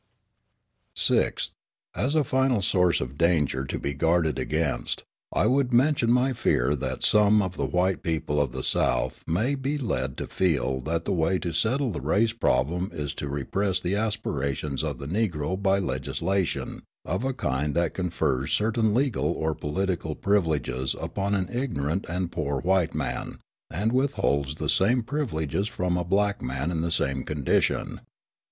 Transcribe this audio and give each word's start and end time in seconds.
Sixth. 0.95 1.51
As 1.93 2.15
a 2.15 2.23
final 2.23 2.63
source 2.63 3.01
of 3.01 3.19
danger 3.19 3.65
to 3.65 3.77
be 3.77 3.93
guarded 3.93 4.39
against, 4.39 5.03
I 5.31 5.45
would 5.45 5.71
mention 5.71 6.11
my 6.11 6.33
fear 6.33 6.75
that 6.77 7.03
some 7.03 7.39
of 7.39 7.55
the 7.55 7.67
white 7.67 8.01
people 8.01 8.41
of 8.41 8.51
the 8.51 8.63
South 8.63 9.23
may 9.27 9.53
be 9.53 9.77
led 9.77 10.17
to 10.17 10.25
feel 10.25 10.79
that 10.85 11.05
the 11.05 11.13
way 11.13 11.37
to 11.37 11.51
settle 11.53 11.91
the 11.91 12.01
race 12.01 12.33
problem 12.33 12.89
is 12.91 13.13
to 13.13 13.29
repress 13.29 13.79
the 13.79 13.93
aspirations 13.95 14.83
of 14.83 14.97
the 14.97 15.05
Negro 15.05 15.55
by 15.61 15.77
legislation 15.77 16.81
of 17.05 17.23
a 17.23 17.31
kind 17.31 17.75
that 17.75 17.93
confers 17.93 18.53
certain 18.53 18.95
legal 18.95 19.25
or 19.27 19.53
political 19.53 20.15
privileges 20.15 20.95
upon 20.99 21.35
an 21.35 21.47
ignorant 21.51 22.07
and 22.09 22.31
poor 22.31 22.59
white 22.61 22.95
man 22.95 23.37
and 23.69 23.91
withholds 23.91 24.55
the 24.55 24.67
same 24.67 25.03
privileges 25.03 25.67
from 25.67 25.95
a 25.95 26.03
black 26.03 26.41
man 26.41 26.71
in 26.71 26.81
the 26.81 26.89
same 26.89 27.23
condition. 27.23 28.01